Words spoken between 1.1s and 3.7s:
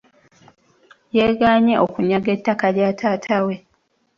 Yeegaanye okunyaga ettaka lya taata we.